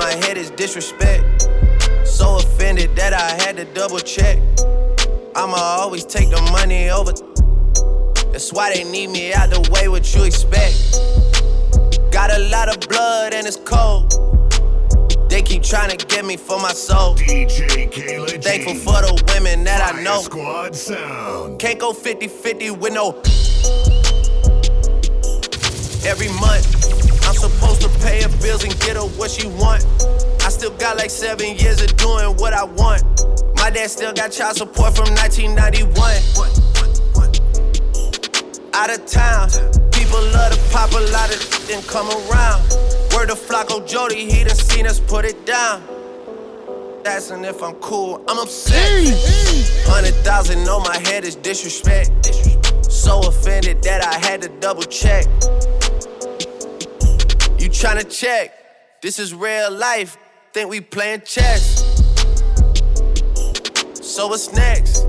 [0.08, 1.42] My head is disrespect.
[2.06, 4.38] So offended that I had to double check.
[5.36, 7.12] I'ma always take the money over.
[8.32, 10.76] That's why they need me out the way, what you expect.
[12.10, 14.08] Got a lot of blood and it's cold.
[15.28, 17.14] They keep trying to get me for my soul.
[17.14, 18.38] DJ Kayla G.
[18.38, 20.20] Thankful for the women that I Fire know.
[20.22, 21.58] Squad sound.
[21.58, 23.20] Can't go 50 50 with no.
[26.08, 26.77] every month.
[28.88, 29.84] Get her what she want.
[30.46, 33.02] I still got like seven years of doing what I want.
[33.56, 35.92] My dad still got child support from 1991.
[38.72, 39.50] Out of town,
[39.92, 41.38] people love to pop a lot of
[41.68, 42.62] then come around.
[43.12, 45.82] Word of Flocko Jody, he done seen us put it down.
[47.04, 48.78] Asking if I'm cool, I'm upset.
[49.84, 52.10] Hundred thousand on my head is disrespect.
[52.90, 55.26] So offended that I had to double check.
[57.58, 58.57] You tryna check?
[59.00, 60.18] This is real life.
[60.52, 61.84] Think we playing chess.
[63.94, 65.06] So what's next?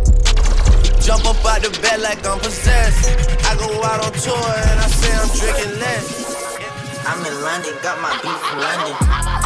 [1.02, 3.10] Jump up out the bed like I'm possessed.
[3.46, 6.30] I go out on tour and I say I'm drinking less.
[7.08, 8.96] I'm in London, got my beat from London.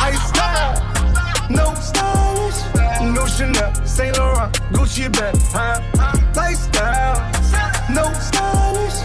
[0.04, 5.80] Iced out, no stylish, no Chanel, Saint Laurent, Gucci bag, huh?
[6.36, 7.16] Lifestyle,
[7.90, 9.00] no stylish,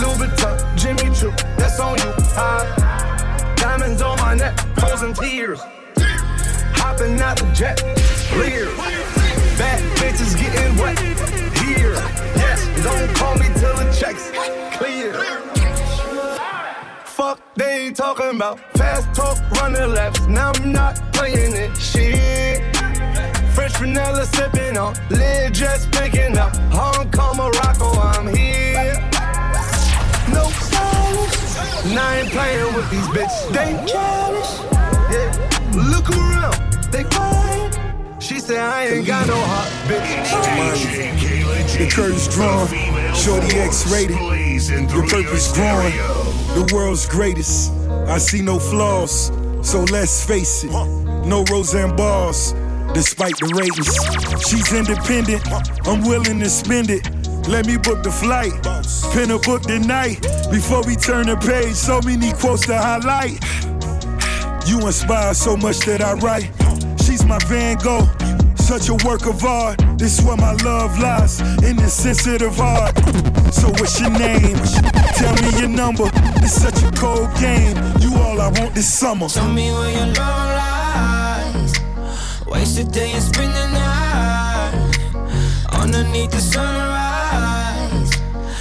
[0.00, 2.87] Louis Vuitton, Jimmy Choo, that's on you, huh?
[4.34, 5.58] Neck, frozen tears,
[6.76, 7.78] hopping out the jet,
[8.30, 8.66] clear.
[9.56, 10.98] Bad bitches getting wet
[11.56, 11.94] here.
[12.36, 14.30] Yes, don't call me till the checks
[14.76, 15.14] clear.
[17.04, 20.20] Fuck, they ain't talking about fast talk, running laps.
[20.26, 21.74] Now I'm not playing it.
[21.76, 22.62] Shit.
[23.54, 26.54] Fresh vanilla sipping on, lid just picking up.
[26.70, 29.17] Hong Kong, Morocco, I'm here.
[31.84, 33.52] And I ain't playing with these bitches.
[33.52, 34.52] They childish.
[35.10, 35.48] Yeah.
[35.74, 36.56] Look around,
[36.92, 37.78] they quiet.
[38.20, 40.08] She said I ain't got no heart, bitch.
[41.78, 42.66] The curtain's drawn,
[43.14, 44.18] Shorty X rated.
[44.90, 45.92] Your purpose growing,
[46.54, 47.70] the world's greatest.
[48.08, 49.30] I see no flaws,
[49.62, 50.70] so let's face it.
[50.70, 52.54] No Roseanne bars,
[52.92, 53.94] despite the ratings.
[54.48, 55.42] She's independent,
[55.86, 57.08] I'm willing to spend it.
[57.48, 58.52] Let me book the flight,
[59.14, 60.20] pin a book tonight.
[60.50, 63.40] Before we turn the page, so many quotes to highlight.
[64.68, 66.52] You inspire so much that I write.
[67.02, 68.06] She's my Van Gogh,
[68.56, 69.80] such a work of art.
[69.96, 72.94] This is where my love lies, in the sensitive heart.
[73.50, 74.60] So what's your name?
[75.16, 76.10] Tell me your number.
[76.44, 77.74] It's such a cold game.
[77.98, 79.26] You all I want this summer.
[79.26, 81.72] Tell me where your love lies.
[82.46, 84.98] Waste a day and spend the night
[85.72, 86.97] underneath the sunrise.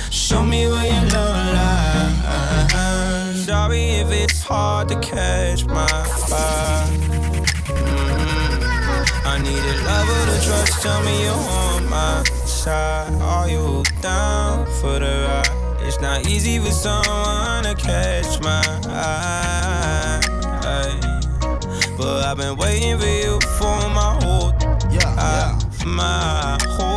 [0.10, 3.46] Show me where your love lies.
[3.46, 5.88] Sorry if it's hard to catch my
[6.30, 6.88] fire.
[7.68, 9.28] Mm-hmm.
[9.28, 10.82] I need a lover to trust.
[10.82, 13.14] Tell me you're on my side.
[13.22, 15.84] Are you down for the ride?
[15.88, 20.22] It's not easy for someone to catch my eye.
[21.98, 24.54] But I've been waiting for you for my whole,
[24.92, 25.60] yeah, yeah.
[25.86, 26.97] my whole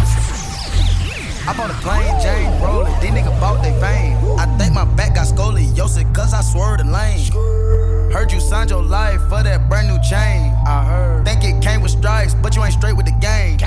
[1.47, 4.17] I bought a plane, Jane rolling, these niggas bought they fame.
[4.37, 8.11] I think my back got scoliosis, cause I swerved the lane.
[8.11, 10.53] Heard you signed your life for that brand new chain.
[10.67, 11.25] I heard.
[11.25, 13.57] Think it came with stripes, but you ain't straight with the game.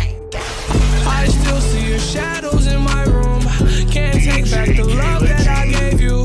[1.06, 3.42] I still see your shadows in my room.
[3.90, 5.83] Can't take back the love that I gave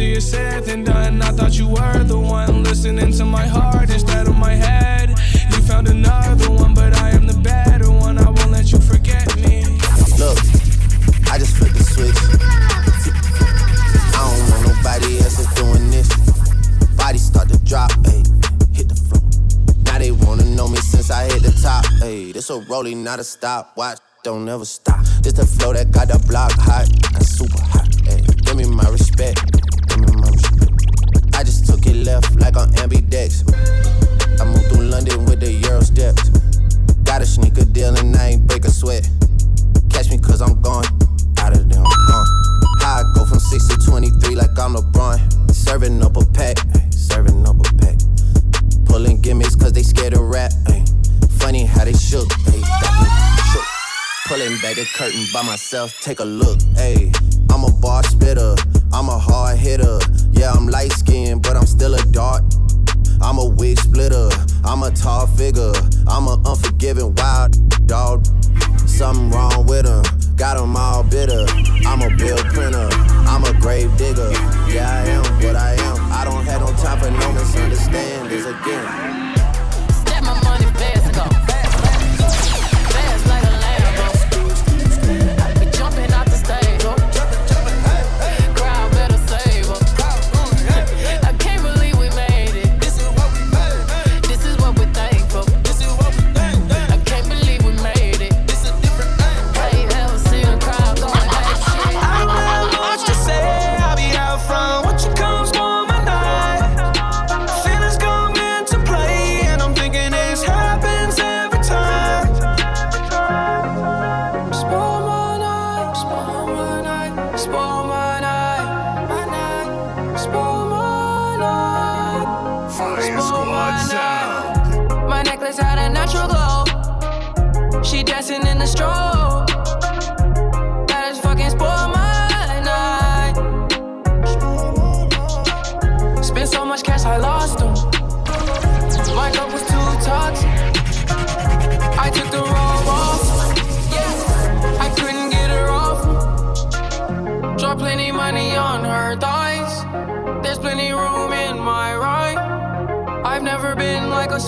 [0.00, 1.20] Easier said than done.
[1.20, 5.10] I thought you were the one listening to my heart instead of my head.
[5.10, 8.16] You found another one, but I am the better one.
[8.16, 9.60] I won't let you forget me.
[10.16, 10.38] Look,
[11.28, 12.16] I just flipped the switch.
[14.16, 16.08] I don't want nobody else that's doing this.
[16.96, 18.24] Body start to drop, ayy,
[18.74, 19.20] hit the floor.
[19.84, 22.32] Now they wanna know me since I hit the top, ayy.
[22.32, 23.98] This a rolling, not a stopwatch.
[24.24, 25.04] don't ever stop.
[25.20, 27.86] This the flow that got the block hot and super hot.
[27.86, 28.44] Respect.
[28.46, 29.60] Give me my respect.
[31.40, 33.48] I just took it left like on ambidex.
[34.38, 36.28] I moved through London with the Euro steps.
[55.00, 57.08] Curtain by myself, take a look, ayy.
[57.50, 58.54] I'm a bar spitter,
[58.92, 59.98] I'm a hard hitter.
[60.30, 62.42] Yeah, I'm light skinned, but I'm still a dart.
[63.22, 64.28] I'm a wig splitter,
[64.62, 65.72] I'm a tall figure,
[66.06, 67.56] I'm an unforgiving wild
[67.86, 68.26] dog.
[68.86, 70.04] Something wrong with him,
[70.36, 71.46] got him all bitter.
[71.86, 72.88] I'm a bill printer,
[73.24, 74.30] I'm a grave digger.
[74.68, 76.12] Yeah, I am what I am.
[76.12, 79.49] I don't have no time for no misunderstandings again.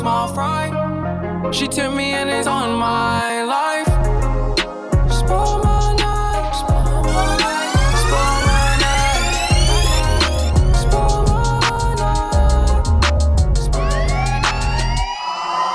[0.02, 0.66] Small fry.
[1.52, 3.86] She took me and is on my life.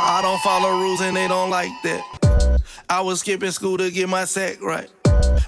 [0.10, 2.60] I don't follow rules and they don't like that.
[2.90, 4.90] I was skipping school to get my sack right.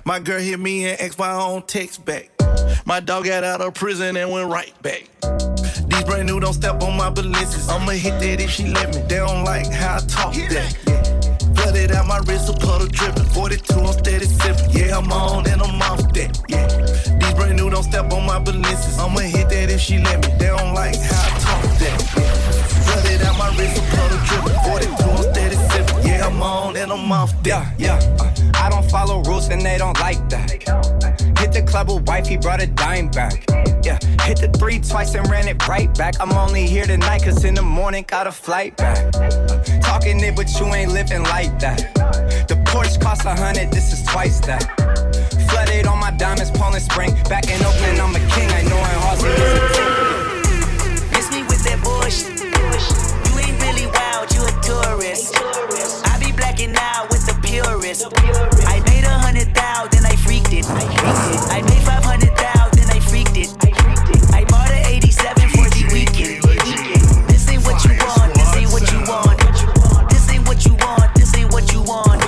[0.06, 2.32] My girl hit me and asked my own text back.
[2.86, 5.49] My dog got out of prison and went right back.
[6.10, 7.70] These brand new don't step on my balances.
[7.70, 9.02] I'ma hit that if she let me.
[9.04, 10.74] They don't like how I talk that.
[11.54, 13.26] Flooded out my wrist, a puddle dripping.
[13.26, 14.72] 42, I'm steady sipping.
[14.72, 16.42] Yeah, I'm on and I'm off that.
[16.50, 16.66] Yeah.
[16.66, 18.98] These brand new don't step on my balances.
[18.98, 20.34] I'ma hit that if she let me.
[20.40, 22.02] They don't like how I talk that.
[22.18, 22.34] Yeah.
[22.90, 24.58] Flooded out my wrist, a puddle dripping.
[24.66, 25.19] 42,
[26.42, 26.70] I'm steady.
[26.70, 27.74] Yeah, on and I'm off that.
[27.80, 30.52] Yeah, uh, I don't follow rules and they don't like that.
[31.40, 33.46] Hit the club with wife, he brought a dime back.
[33.84, 36.16] Yeah, hit the three twice and ran it right back.
[36.20, 39.16] I'm only here tonight, cause in the morning got a flight back.
[39.16, 41.94] Uh, talking it, but you ain't living like that.
[42.48, 44.64] The Porsche cost a hundred, this is twice that.
[45.50, 47.14] Flooded on my diamonds, Poland Spring.
[47.24, 49.32] Back in Oakland, I'm a king, I know in Austin.
[51.12, 52.40] Miss me with that bullshit.
[52.40, 55.49] You ain't really wild, you a tourist.
[56.60, 58.04] I out with the purist.
[58.68, 60.68] I made a hundred thou, then I freaked it.
[60.68, 63.48] I made five hundred thou, then I freaked it.
[64.36, 66.44] I bought an 87 for the weekend.
[67.32, 69.40] This ain't what you want, this ain't what you want.
[70.12, 72.28] This ain't what you want, this ain't what you want.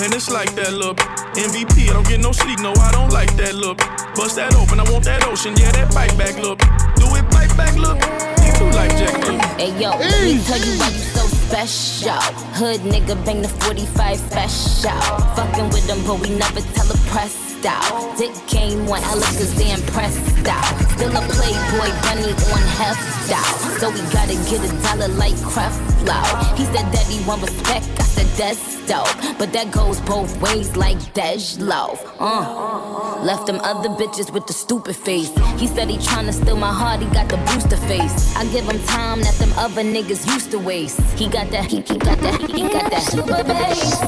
[0.00, 0.96] And it's like that look.
[1.36, 3.76] MVP, I don't get no sleep, no, I don't like that look.
[4.16, 6.64] Bust that open, I want that ocean, yeah, that bite back look.
[6.96, 8.00] Do it bite back look.
[8.40, 9.44] You do like Jack look.
[9.60, 12.20] Hey yo, let me tell you why you so special.
[12.58, 15.00] Hood nigga bang the 45 special.
[15.36, 18.16] Fucking with them, but we never tell a press out.
[18.18, 20.64] Dick game one, Alakazam pressed out.
[20.92, 23.56] Still a playboy bunny on heft out.
[23.80, 26.20] So we gotta get a dollar like Creflo.
[26.56, 29.38] He said that he want respect, I said that's dope.
[29.38, 32.00] But that goes both ways like Dej Loaf.
[32.18, 33.22] Uh.
[33.22, 35.32] Left them other bitches with the stupid face.
[35.58, 38.36] He said he tryna steal my heart, he got the booster face.
[38.36, 41.00] I give him time that them other niggas used to waste.
[41.18, 44.00] He got that, he, got that, he got that super bass.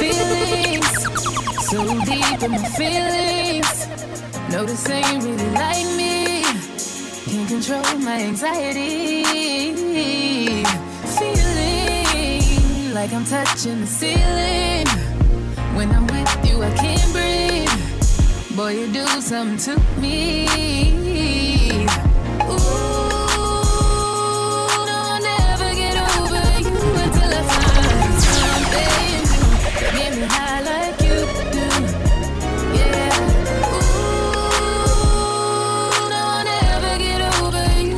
[0.00, 0.88] feelings.
[1.68, 3.86] So deep in my feelings.
[4.50, 6.42] No, this ain't really like me.
[7.26, 9.24] Can't control my anxiety.
[11.18, 14.88] Feeling like I'm touching the ceiling.
[15.76, 18.56] When I'm with you, I can't breathe.
[18.56, 21.07] Boy, you do something to me.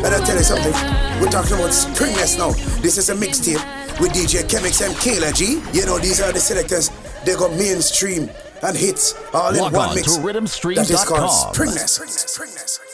[0.02, 0.72] And I tell you something,
[1.20, 2.52] we're talking about Springless now.
[2.80, 3.60] This is a mixtape
[4.00, 5.60] with DJ Chemix and Kayla G.
[5.78, 6.90] You know, these are the selectors.
[7.26, 8.30] They go mainstream
[8.62, 10.16] and hits all Log in one on mix.
[10.16, 11.54] to That is called rhythmstream.com.
[11.54, 12.89] Springless.